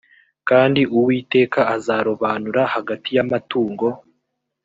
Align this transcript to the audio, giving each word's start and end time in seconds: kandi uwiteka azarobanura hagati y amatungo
kandi 0.49 0.81
uwiteka 0.97 1.59
azarobanura 1.75 2.61
hagati 2.73 3.09
y 3.15 3.19
amatungo 3.25 3.87